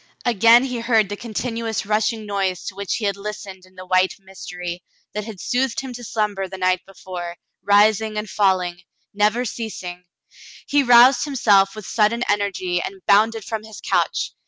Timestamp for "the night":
6.47-6.83